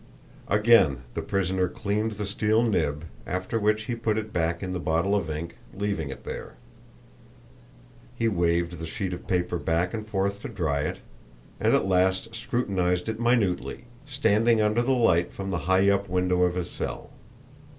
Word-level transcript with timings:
Again 0.47 1.03
the 1.13 1.21
prisoner 1.21 1.67
cleaned 1.67 2.13
the 2.13 2.25
steel 2.25 2.63
nib, 2.63 3.05
after 3.27 3.59
which 3.59 3.83
he 3.83 3.93
put 3.93 4.17
it 4.17 4.33
back 4.33 4.63
in 4.63 4.73
the 4.73 4.79
bottle 4.79 5.13
of 5.13 5.29
ink, 5.29 5.57
leaving 5.75 6.09
it 6.09 6.23
there. 6.23 6.55
He 8.15 8.27
waved 8.27 8.79
the 8.79 8.87
sheet 8.87 9.13
of 9.13 9.27
paper 9.27 9.59
back 9.59 9.93
and 9.93 10.07
forth 10.07 10.41
to 10.41 10.47
dry 10.49 10.79
it, 10.81 11.01
and 11.59 11.75
at 11.75 11.85
last 11.85 12.33
scrutinized 12.35 13.09
it 13.09 13.19
minutely, 13.19 13.85
standing 14.07 14.59
under 14.59 14.81
the 14.81 14.91
light 14.91 15.31
from 15.31 15.51
the 15.51 15.59
high 15.69 15.87
up 15.91 16.09
window 16.09 16.41
of 16.45 16.55
his 16.55 16.71
cell. 16.71 17.11